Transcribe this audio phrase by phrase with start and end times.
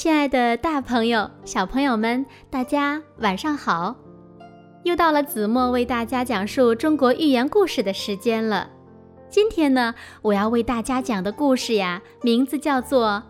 [0.00, 3.94] 亲爱的，大朋友、小朋友们，大家晚上好！
[4.82, 8.70] 又到了子墨为大家讲述中国寓言故事的时间了。
[9.28, 13.22] 今天呢，我要为大家讲的故事呀，名字叫做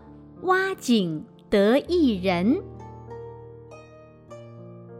[0.45, 2.55] 《挖井得一人》。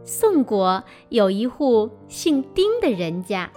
[0.04, 3.50] 宋国有一户姓丁的人家，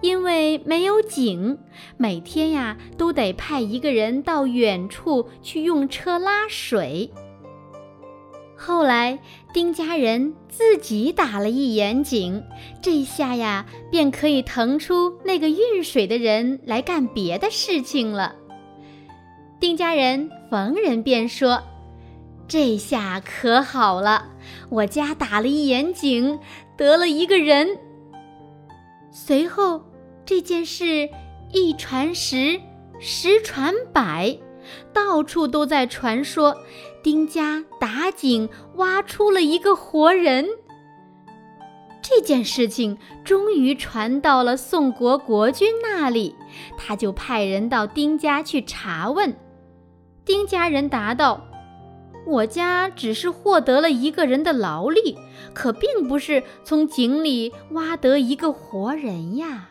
[0.00, 1.58] 因为没有井，
[1.98, 7.12] 每天呀都得派一个人到远处去用车拉水。
[8.64, 9.18] 后来，
[9.52, 12.44] 丁家人自己打了一眼井，
[12.80, 18.36] 这下呀，便可以腾出那个运水的人来干别的事情了。
[19.58, 21.60] 丁家人逢人便说
[22.46, 24.30] ：“这下可好了，
[24.68, 26.38] 我家打了一眼井，
[26.76, 27.66] 得了一个人。”
[29.10, 29.82] 随后，
[30.24, 31.08] 这件事
[31.52, 32.60] 一传十，
[33.00, 34.38] 十传百。
[34.92, 36.56] 到处都在传说，
[37.02, 40.48] 丁家打井挖出了一个活人。
[42.02, 46.34] 这件事情终于传到了宋国国君那里，
[46.76, 49.36] 他就派人到丁家去查问。
[50.24, 51.40] 丁家人答道
[52.26, 55.16] ：“我家只是获得了一个人的劳力，
[55.54, 59.70] 可并不是从井里挖得一个活人呀。”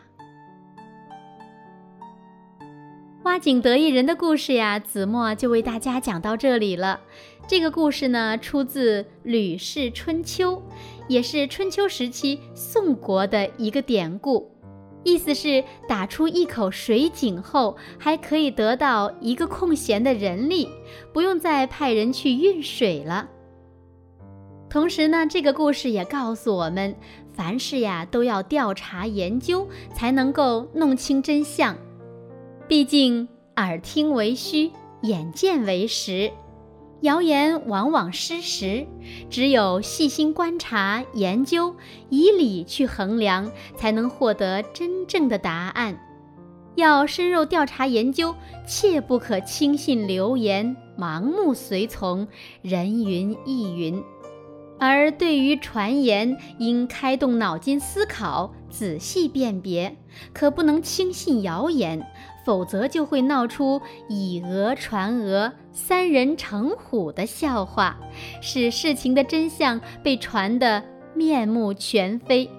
[3.24, 7.00] 挖井得一人的故事呀，子墨就为大家讲到这里了。
[7.46, 10.56] 这个故事呢，出自《吕氏春秋》，
[11.06, 14.50] 也是春秋时期宋国的一个典故。
[15.04, 20.68] 意思是打出一口水井后，还可以得到一个空闲的人力，
[21.12, 23.28] 不用再派人去运水了。
[24.68, 26.92] 同时呢，这个故事也告诉我们，
[27.32, 31.76] 凡事呀都要调查研究，才能够弄清真相。
[32.68, 34.70] 毕竟耳听为虚，
[35.02, 36.30] 眼见为实，
[37.02, 38.86] 谣言往往失实。
[39.28, 41.74] 只有细心观察、研究，
[42.08, 45.98] 以理去衡量，才能获得真正的答案。
[46.76, 48.34] 要深入调查研究，
[48.66, 52.26] 切不可轻信流言，盲目随从，
[52.62, 54.02] 人云亦云。
[54.78, 59.96] 而对于传言，应开动脑筋思考，仔细辨别，
[60.32, 62.04] 可不能轻信谣言。
[62.44, 67.96] 否则就会闹出以讹传讹、三人成虎的笑话，
[68.40, 70.82] 使事情的真相被传得
[71.14, 72.50] 面目全非。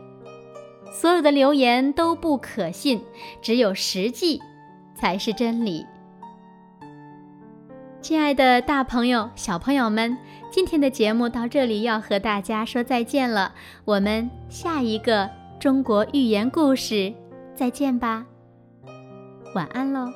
[0.90, 3.02] 所有的流言都不可信，
[3.42, 4.40] 只有实际
[4.96, 5.86] 才是真理。
[8.02, 10.18] 亲爱的，大朋友、小朋友们，
[10.50, 13.54] 今天的节目到这里要和大家说再见了，
[13.84, 15.30] 我们下一个
[15.64, 17.14] 中国寓言故事
[17.56, 18.26] 再见吧。
[19.56, 20.12] 晚安喽。